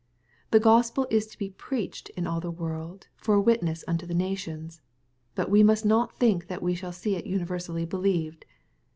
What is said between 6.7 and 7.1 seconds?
shall